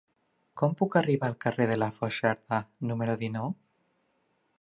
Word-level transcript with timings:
Com 0.59 0.71
puc 0.77 0.95
arribar 1.01 1.27
al 1.27 1.35
carrer 1.45 1.67
de 1.71 1.77
la 1.81 1.89
Foixarda 1.97 2.59
número 2.93 3.17
dinou? 3.25 3.53